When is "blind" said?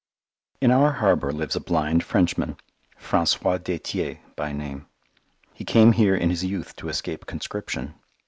1.59-2.03